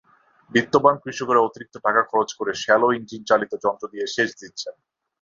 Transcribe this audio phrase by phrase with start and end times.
[0.51, 4.75] বিত্তবান কৃষকেরা অতিরিক্ত টাকা খরচ করে শ্যালো ইঞ্জিনচালিত যন্ত্র দিয়ে সেচ দিচ্ছেন।